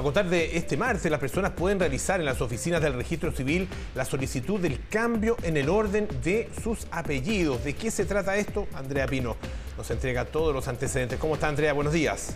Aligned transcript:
A 0.00 0.02
contar 0.02 0.30
de 0.30 0.56
este 0.56 0.78
martes, 0.78 1.10
las 1.10 1.20
personas 1.20 1.50
pueden 1.50 1.78
realizar 1.78 2.20
en 2.20 2.24
las 2.24 2.40
oficinas 2.40 2.80
del 2.80 2.94
registro 2.94 3.32
civil 3.32 3.68
la 3.94 4.06
solicitud 4.06 4.58
del 4.58 4.88
cambio 4.88 5.36
en 5.42 5.58
el 5.58 5.68
orden 5.68 6.08
de 6.24 6.48
sus 6.62 6.86
apellidos. 6.90 7.62
¿De 7.64 7.74
qué 7.74 7.90
se 7.90 8.06
trata 8.06 8.34
esto? 8.36 8.66
Andrea 8.72 9.06
Pino 9.06 9.36
nos 9.76 9.90
entrega 9.90 10.24
todos 10.24 10.54
los 10.54 10.68
antecedentes. 10.68 11.18
¿Cómo 11.18 11.34
está 11.34 11.48
Andrea? 11.48 11.74
Buenos 11.74 11.92
días. 11.92 12.34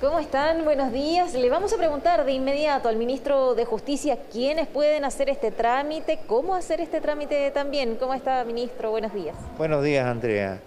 ¿Cómo 0.00 0.20
están? 0.20 0.62
Buenos 0.64 0.92
días. 0.92 1.34
Le 1.34 1.50
vamos 1.50 1.72
a 1.72 1.76
preguntar 1.76 2.24
de 2.24 2.30
inmediato 2.30 2.88
al 2.88 2.94
ministro 2.94 3.56
de 3.56 3.64
Justicia 3.64 4.16
quiénes 4.30 4.68
pueden 4.68 5.04
hacer 5.04 5.28
este 5.28 5.50
trámite, 5.50 6.20
cómo 6.28 6.54
hacer 6.54 6.80
este 6.80 7.00
trámite 7.00 7.50
también. 7.50 7.96
¿Cómo 7.96 8.14
está, 8.14 8.44
ministro? 8.44 8.92
Buenos 8.92 9.12
días. 9.12 9.34
Buenos 9.56 9.82
días, 9.82 10.06
Andrea. 10.06 10.60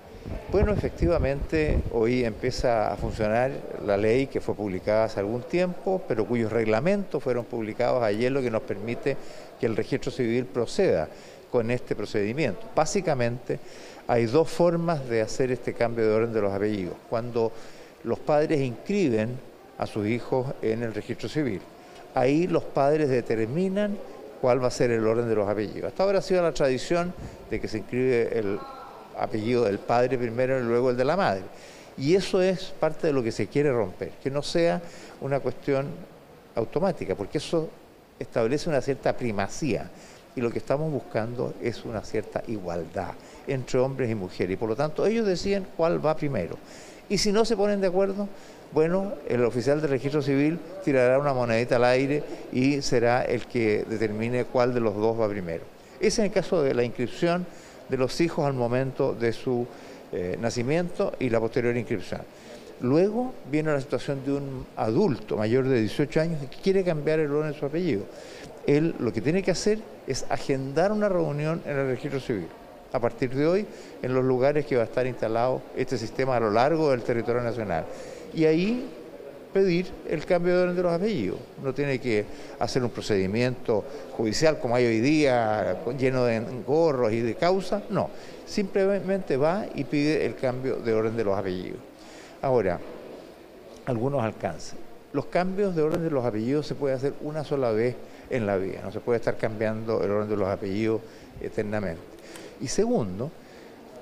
Bueno, 0.51 0.73
efectivamente, 0.73 1.79
hoy 1.93 2.25
empieza 2.25 2.91
a 2.91 2.97
funcionar 2.97 3.51
la 3.85 3.95
ley 3.95 4.27
que 4.27 4.41
fue 4.41 4.53
publicada 4.53 5.05
hace 5.05 5.21
algún 5.21 5.43
tiempo, 5.43 6.01
pero 6.09 6.25
cuyos 6.25 6.51
reglamentos 6.51 7.23
fueron 7.23 7.45
publicados 7.45 8.03
ayer, 8.03 8.33
lo 8.33 8.41
que 8.41 8.51
nos 8.51 8.61
permite 8.63 9.15
que 9.57 9.65
el 9.65 9.77
registro 9.77 10.11
civil 10.11 10.45
proceda 10.45 11.07
con 11.49 11.71
este 11.71 11.95
procedimiento. 11.95 12.67
Básicamente, 12.75 13.59
hay 14.09 14.25
dos 14.25 14.49
formas 14.49 15.07
de 15.07 15.21
hacer 15.21 15.53
este 15.53 15.73
cambio 15.73 16.05
de 16.05 16.13
orden 16.15 16.33
de 16.33 16.41
los 16.41 16.51
apellidos. 16.51 16.95
Cuando 17.09 17.53
los 18.03 18.19
padres 18.19 18.59
inscriben 18.59 19.39
a 19.77 19.87
sus 19.87 20.05
hijos 20.05 20.47
en 20.61 20.83
el 20.83 20.93
registro 20.93 21.29
civil. 21.29 21.61
Ahí 22.13 22.47
los 22.47 22.65
padres 22.65 23.07
determinan 23.07 23.97
cuál 24.41 24.61
va 24.61 24.67
a 24.67 24.71
ser 24.71 24.91
el 24.91 25.07
orden 25.07 25.29
de 25.29 25.35
los 25.35 25.47
apellidos. 25.47 25.85
Hasta 25.85 26.03
ahora 26.03 26.19
ha 26.19 26.21
sido 26.21 26.43
la 26.43 26.51
tradición 26.51 27.13
de 27.49 27.61
que 27.61 27.69
se 27.69 27.77
inscribe 27.77 28.37
el 28.37 28.59
apellido 29.21 29.65
del 29.65 29.79
padre 29.79 30.17
primero 30.17 30.59
y 30.59 30.63
luego 30.63 30.89
el 30.89 30.97
de 30.97 31.05
la 31.05 31.15
madre. 31.15 31.43
Y 31.97 32.15
eso 32.15 32.41
es 32.41 32.73
parte 32.79 33.07
de 33.07 33.13
lo 33.13 33.21
que 33.21 33.31
se 33.31 33.47
quiere 33.47 33.71
romper, 33.71 34.11
que 34.23 34.31
no 34.31 34.41
sea 34.41 34.81
una 35.21 35.39
cuestión 35.39 35.87
automática, 36.55 37.15
porque 37.15 37.37
eso 37.37 37.69
establece 38.19 38.69
una 38.69 38.81
cierta 38.81 39.15
primacía 39.15 39.89
y 40.35 40.41
lo 40.41 40.49
que 40.49 40.59
estamos 40.59 40.91
buscando 40.91 41.53
es 41.61 41.83
una 41.83 42.01
cierta 42.01 42.41
igualdad 42.47 43.11
entre 43.47 43.79
hombres 43.79 44.09
y 44.09 44.15
mujeres 44.15 44.53
y 44.53 44.57
por 44.57 44.69
lo 44.69 44.75
tanto 44.75 45.05
ellos 45.05 45.25
deciden 45.25 45.67
cuál 45.75 46.03
va 46.03 46.15
primero. 46.15 46.57
Y 47.09 47.17
si 47.17 47.31
no 47.31 47.43
se 47.43 47.57
ponen 47.57 47.81
de 47.81 47.87
acuerdo, 47.87 48.29
bueno, 48.71 49.13
el 49.27 49.43
oficial 49.43 49.81
de 49.81 49.87
registro 49.87 50.21
civil 50.21 50.57
tirará 50.85 51.19
una 51.19 51.33
monedita 51.33 51.75
al 51.75 51.83
aire 51.83 52.23
y 52.53 52.81
será 52.81 53.23
el 53.23 53.45
que 53.45 53.83
determine 53.89 54.45
cuál 54.45 54.73
de 54.73 54.79
los 54.79 54.95
dos 54.95 55.19
va 55.19 55.27
primero. 55.27 55.63
Ese 55.99 56.21
es 56.21 56.27
el 56.27 56.31
caso 56.31 56.63
de 56.63 56.73
la 56.73 56.83
inscripción 56.83 57.45
de 57.91 57.97
los 57.97 58.19
hijos 58.21 58.45
al 58.45 58.53
momento 58.53 59.13
de 59.13 59.33
su 59.33 59.67
eh, 60.13 60.37
nacimiento 60.39 61.13
y 61.19 61.29
la 61.29 61.39
posterior 61.39 61.75
inscripción. 61.75 62.21
Luego 62.79 63.33
viene 63.51 63.71
la 63.71 63.81
situación 63.81 64.23
de 64.25 64.31
un 64.31 64.65
adulto 64.77 65.37
mayor 65.37 65.67
de 65.67 65.81
18 65.81 66.21
años 66.21 66.41
que 66.49 66.57
quiere 66.57 66.83
cambiar 66.83 67.19
el 67.19 67.31
orden 67.31 67.51
de 67.51 67.59
su 67.59 67.65
apellido. 67.65 68.05
Él 68.65 68.95
lo 68.99 69.11
que 69.11 69.21
tiene 69.21 69.43
que 69.43 69.51
hacer 69.51 69.79
es 70.07 70.25
agendar 70.29 70.91
una 70.91 71.09
reunión 71.09 71.61
en 71.65 71.77
el 71.77 71.87
registro 71.87 72.19
civil 72.19 72.47
a 72.93 72.99
partir 72.99 73.33
de 73.35 73.45
hoy 73.45 73.65
en 74.01 74.13
los 74.13 74.23
lugares 74.23 74.65
que 74.65 74.75
va 74.75 74.83
a 74.83 74.85
estar 74.85 75.05
instalado 75.05 75.61
este 75.75 75.97
sistema 75.97 76.37
a 76.37 76.39
lo 76.39 76.49
largo 76.49 76.91
del 76.91 77.01
territorio 77.03 77.41
nacional. 77.41 77.85
Y 78.33 78.45
ahí 78.45 78.89
pedir 79.53 79.91
el 80.09 80.25
cambio 80.25 80.55
de 80.55 80.63
orden 80.63 80.75
de 80.75 80.83
los 80.83 80.93
apellidos. 80.93 81.39
No 81.63 81.73
tiene 81.73 81.99
que 81.99 82.25
hacer 82.59 82.83
un 82.83 82.89
procedimiento 82.89 83.83
judicial 84.15 84.59
como 84.59 84.75
hay 84.75 84.85
hoy 84.85 84.99
día, 84.99 85.81
lleno 85.97 86.25
de 86.25 86.41
gorros 86.65 87.11
y 87.11 87.21
de 87.21 87.35
causa. 87.35 87.83
No, 87.89 88.09
simplemente 88.45 89.37
va 89.37 89.65
y 89.75 89.83
pide 89.83 90.25
el 90.25 90.35
cambio 90.35 90.77
de 90.77 90.93
orden 90.93 91.15
de 91.15 91.23
los 91.23 91.37
apellidos. 91.37 91.79
Ahora, 92.41 92.79
algunos 93.85 94.23
alcances. 94.23 94.75
Los 95.13 95.25
cambios 95.25 95.75
de 95.75 95.81
orden 95.81 96.03
de 96.03 96.09
los 96.09 96.25
apellidos 96.25 96.65
se 96.65 96.75
puede 96.75 96.95
hacer 96.95 97.13
una 97.21 97.43
sola 97.43 97.71
vez 97.71 97.95
en 98.29 98.45
la 98.45 98.55
vida, 98.55 98.79
no 98.83 98.91
se 98.91 99.01
puede 99.01 99.19
estar 99.19 99.35
cambiando 99.35 100.01
el 100.03 100.11
orden 100.11 100.29
de 100.29 100.37
los 100.37 100.47
apellidos 100.47 101.01
eternamente. 101.41 102.01
Y 102.61 102.67
segundo, 102.67 103.29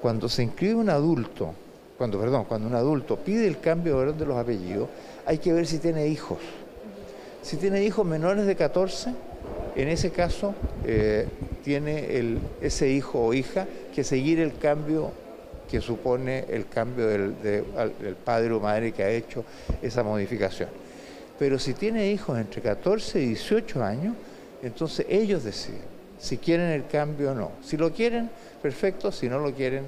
cuando 0.01 0.29
se 0.29 0.43
inscribe 0.43 0.75
un 0.75 0.89
adulto, 0.89 1.53
cuando, 1.99 2.17
perdón, 2.17 2.45
cuando 2.45 2.65
un 2.67 2.75
adulto 2.75 3.17
pide 3.17 3.45
el 3.45 3.59
cambio 3.59 4.13
de 4.13 4.25
los 4.25 4.37
apellidos, 4.37 4.87
hay 5.25 5.37
que 5.37 5.51
ver 5.51 5.67
si 5.67 5.79
tiene 5.79 6.07
hijos. 6.07 6.39
Si 7.41 7.57
tiene 7.57 7.83
hijos 7.83 8.05
menores 8.05 8.45
de 8.45 8.55
14, 8.55 9.13
en 9.75 9.87
ese 9.89 10.09
caso 10.09 10.55
eh, 10.85 11.27
tiene 11.61 12.39
ese 12.61 12.89
hijo 12.89 13.19
o 13.19 13.33
hija 13.33 13.67
que 13.93 14.05
seguir 14.05 14.39
el 14.39 14.57
cambio 14.57 15.11
que 15.69 15.81
supone 15.81 16.45
el 16.49 16.69
cambio 16.69 17.05
del, 17.05 17.35
del 17.41 18.15
padre 18.15 18.53
o 18.53 18.61
madre 18.61 18.93
que 18.93 19.03
ha 19.03 19.09
hecho 19.09 19.43
esa 19.81 20.01
modificación. 20.01 20.69
Pero 21.37 21.59
si 21.59 21.73
tiene 21.73 22.11
hijos 22.11 22.39
entre 22.39 22.61
14 22.61 23.19
y 23.21 23.27
18 23.27 23.83
años, 23.83 24.15
entonces 24.63 25.05
ellos 25.09 25.43
deciden 25.43 25.99
si 26.17 26.37
quieren 26.37 26.67
el 26.67 26.87
cambio 26.87 27.31
o 27.31 27.35
no. 27.35 27.51
Si 27.63 27.77
lo 27.77 27.91
quieren, 27.91 28.29
perfecto, 28.61 29.11
si 29.11 29.27
no 29.27 29.39
lo 29.39 29.53
quieren, 29.53 29.85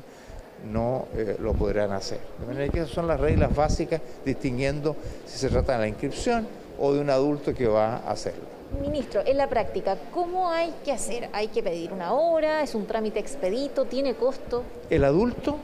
no 0.72 1.08
eh, 1.16 1.38
lo 1.40 1.54
podrán 1.54 1.92
hacer. 1.92 2.20
De 2.40 2.46
manera 2.46 2.72
que 2.72 2.80
esas 2.80 2.92
son 2.92 3.08
las 3.08 3.20
reglas 3.20 3.56
básicas 3.56 4.02
distinguiendo 4.26 4.96
si 5.26 5.38
se 5.38 5.50
trata 5.50 5.74
de 5.74 5.80
la 5.80 5.88
inscripción 5.88 6.48
o 6.80 6.94
de 6.94 7.00
un 7.00 7.10
adulto 7.10 7.54
que 7.54 7.68
va 7.68 7.98
a 7.98 8.12
hacerlo. 8.12 8.44
Ministro, 8.82 9.22
en 9.26 9.38
la 9.38 9.48
práctica, 9.48 9.98
¿cómo 10.14 10.50
hay 10.50 10.74
que 10.86 10.92
hacer? 10.94 11.30
¿Hay 11.34 11.50
que 11.50 11.62
pedir 11.62 11.92
una 11.92 12.14
hora? 12.14 12.64
¿Es 12.64 12.74
un 12.74 12.86
trámite 12.86 13.20
expedito? 13.20 13.86
¿Tiene 13.86 14.16
costo? 14.16 14.64
El 14.90 15.04
adulto 15.04 15.58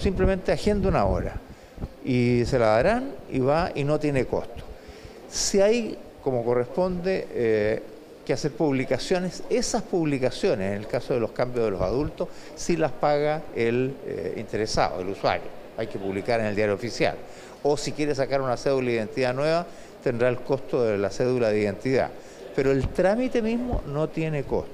simplemente 0.00 0.50
agenda 0.52 0.88
una 0.88 1.04
hora 1.04 1.34
y 2.04 2.44
se 2.46 2.58
la 2.58 2.66
darán 2.68 3.12
y 3.30 3.40
va 3.40 3.70
y 3.74 3.84
no 3.84 3.98
tiene 3.98 4.24
costo. 4.24 4.64
Si 5.28 5.60
hay, 5.60 5.98
como 6.22 6.44
corresponde, 6.44 7.28
eh, 7.32 7.82
que 8.24 8.32
hacer 8.32 8.52
publicaciones. 8.52 9.42
Esas 9.50 9.82
publicaciones, 9.82 10.72
en 10.72 10.78
el 10.78 10.86
caso 10.86 11.14
de 11.14 11.20
los 11.20 11.32
cambios 11.32 11.66
de 11.66 11.70
los 11.70 11.80
adultos, 11.80 12.28
sí 12.56 12.76
las 12.76 12.92
paga 12.92 13.42
el 13.54 13.94
eh, 14.06 14.34
interesado, 14.36 15.00
el 15.00 15.08
usuario. 15.08 15.46
Hay 15.76 15.86
que 15.86 15.98
publicar 15.98 16.40
en 16.40 16.46
el 16.46 16.56
diario 16.56 16.74
oficial. 16.74 17.16
O 17.62 17.76
si 17.76 17.92
quiere 17.92 18.14
sacar 18.14 18.40
una 18.40 18.56
cédula 18.56 18.88
de 18.88 18.94
identidad 18.94 19.34
nueva, 19.34 19.66
tendrá 20.02 20.28
el 20.28 20.38
costo 20.38 20.82
de 20.84 20.98
la 20.98 21.10
cédula 21.10 21.50
de 21.50 21.60
identidad. 21.60 22.10
Pero 22.54 22.70
el 22.70 22.88
trámite 22.88 23.42
mismo 23.42 23.82
no 23.86 24.08
tiene 24.08 24.44
costo. 24.44 24.70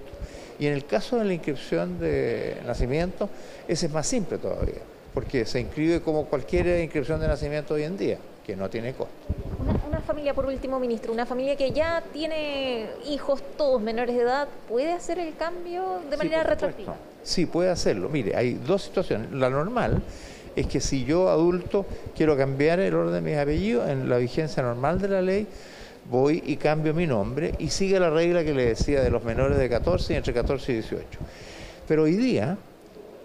Y 0.59 0.67
en 0.67 0.75
el 0.75 0.85
caso 0.85 1.17
de 1.17 1.25
la 1.25 1.33
inscripción 1.33 1.99
de 1.99 2.59
nacimiento, 2.67 3.31
ese 3.67 3.87
es 3.87 3.93
más 3.93 4.07
simple 4.07 4.37
todavía, 4.37 4.83
porque 5.15 5.47
se 5.47 5.59
inscribe 5.59 6.03
como 6.03 6.27
cualquier 6.27 6.81
inscripción 6.83 7.19
de 7.19 7.29
nacimiento 7.29 7.75
hoy 7.75 7.85
en 7.85 7.97
día, 7.97 8.19
que 8.45 8.57
no 8.57 8.69
tiene 8.69 8.93
costo 8.93 9.80
familia, 10.21 10.35
por 10.35 10.45
último, 10.45 10.79
ministro, 10.79 11.15
una 11.15 11.25
familia 11.25 11.57
que 11.57 11.73
ya 11.73 12.03
tiene 12.13 12.91
hijos 13.09 13.43
todos 13.57 13.81
menores 13.81 14.15
de 14.15 14.21
edad, 14.21 14.49
¿puede 14.69 14.93
hacer 14.93 15.19
el 15.19 15.35
cambio 15.35 16.03
de 16.11 16.17
manera 16.19 16.43
retroactiva? 16.43 16.95
Sí, 17.23 17.47
puede 17.47 17.71
hacerlo. 17.71 18.11
Mire, 18.11 18.37
hay 18.37 18.53
dos 18.53 18.83
situaciones. 18.83 19.33
La 19.33 19.49
normal 19.49 20.03
es 20.55 20.67
que 20.67 20.79
si 20.79 21.07
yo 21.07 21.31
adulto 21.31 21.87
quiero 22.15 22.37
cambiar 22.37 22.81
el 22.81 22.95
orden 22.95 23.15
de 23.15 23.31
mis 23.31 23.39
apellidos, 23.39 23.89
en 23.89 24.11
la 24.11 24.19
vigencia 24.19 24.63
normal 24.63 25.01
de 25.01 25.09
la 25.09 25.23
ley, 25.23 25.47
voy 26.11 26.43
y 26.45 26.57
cambio 26.57 26.93
mi 26.93 27.07
nombre 27.07 27.55
y 27.59 27.71
sigue 27.71 27.99
la 27.99 28.11
regla 28.11 28.45
que 28.45 28.53
le 28.53 28.67
decía 28.67 29.01
de 29.01 29.09
los 29.09 29.25
menores 29.25 29.57
de 29.57 29.71
14 29.71 30.13
y 30.13 30.17
entre 30.17 30.35
14 30.35 30.73
y 30.73 30.75
18. 30.75 31.07
Pero 31.89 32.03
hoy 32.03 32.17
día, 32.17 32.59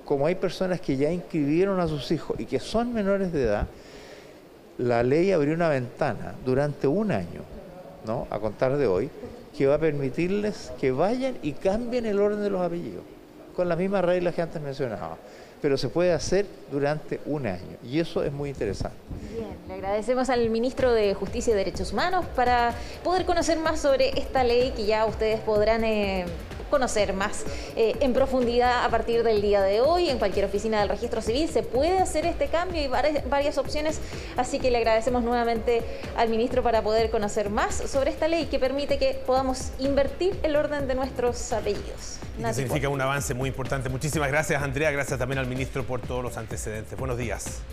como 0.05 0.27
hay 0.27 0.35
personas 0.35 0.79
que 0.79 0.95
ya 0.95 1.11
inscribieron 1.11 1.77
a 1.81 1.89
sus 1.89 2.09
hijos 2.11 2.39
y 2.39 2.45
que 2.45 2.61
son 2.61 2.93
menores 2.93 3.33
de 3.33 3.43
edad, 3.43 3.67
la 4.77 5.03
ley 5.03 5.31
abrió 5.31 5.53
una 5.53 5.69
ventana 5.69 6.35
durante 6.45 6.87
un 6.87 7.11
año, 7.11 7.41
¿no? 8.05 8.27
a 8.29 8.39
contar 8.39 8.77
de 8.77 8.87
hoy, 8.87 9.09
que 9.57 9.67
va 9.67 9.75
a 9.75 9.79
permitirles 9.79 10.71
que 10.79 10.91
vayan 10.91 11.37
y 11.41 11.53
cambien 11.53 12.05
el 12.05 12.19
orden 12.19 12.41
de 12.41 12.49
los 12.49 12.61
apellidos, 12.61 13.03
con 13.55 13.69
las 13.69 13.77
mismas 13.77 14.03
reglas 14.03 14.35
que 14.35 14.41
antes 14.41 14.61
mencionaba. 14.61 15.17
Pero 15.61 15.77
se 15.77 15.87
puede 15.87 16.11
hacer 16.11 16.45
durante 16.69 17.21
un 17.25 17.47
año 17.47 17.77
y 17.83 17.99
eso 17.99 18.23
es 18.23 18.31
muy 18.31 18.49
interesante. 18.49 18.97
Bien, 19.33 19.47
le 19.67 19.73
agradecemos 19.73 20.29
al 20.29 20.49
ministro 20.49 20.93
de 20.93 21.13
Justicia 21.15 21.53
y 21.53 21.55
Derechos 21.55 21.93
Humanos 21.93 22.25
para 22.35 22.73
poder 23.03 23.25
conocer 23.25 23.57
más 23.57 23.79
sobre 23.79 24.19
esta 24.19 24.43
ley 24.43 24.73
que 24.75 24.85
ya 24.85 25.05
ustedes 25.05 25.39
podrán 25.39 25.83
eh, 25.83 26.25
conocer 26.69 27.13
más 27.13 27.43
eh, 27.75 27.95
en 27.99 28.13
profundidad 28.13 28.83
a 28.85 28.89
partir 28.89 29.23
del 29.23 29.41
día 29.41 29.61
de 29.61 29.81
hoy. 29.81 30.09
En 30.09 30.19
cualquier 30.19 30.45
oficina 30.45 30.79
del 30.79 30.89
registro 30.89 31.21
civil 31.21 31.49
se 31.49 31.63
puede 31.63 31.99
hacer 31.99 32.25
este 32.25 32.47
cambio 32.47 32.81
y 32.81 32.87
varias, 32.87 33.27
varias 33.29 33.57
opciones, 33.57 33.99
así 34.37 34.59
que 34.59 34.71
le 34.71 34.77
agradecemos 34.77 35.23
nuevamente 35.23 35.83
al 36.17 36.29
ministro 36.29 36.63
para 36.63 36.81
poder 36.81 37.09
conocer 37.09 37.49
más 37.49 37.75
sobre 37.75 38.11
esta 38.11 38.27
ley 38.27 38.45
que 38.45 38.59
permite 38.59 38.97
que 38.97 39.21
podamos 39.25 39.71
invertir 39.79 40.39
el 40.43 40.55
orden 40.55 40.87
de 40.87 40.95
nuestros 40.95 41.51
apellidos. 41.53 42.19
significa 42.53 42.89
un 42.89 43.01
avance 43.01 43.33
muy 43.33 43.49
importante. 43.49 43.89
Muchísimas 43.89 44.29
gracias, 44.29 44.61
Andrea. 44.61 44.91
Gracias 44.91 45.19
también 45.19 45.39
al 45.39 45.47
ministro 45.47 45.83
por 45.83 46.01
todos 46.01 46.23
los 46.23 46.37
antecedentes. 46.37 46.97
Buenos 46.97 47.17
días. 47.17 47.61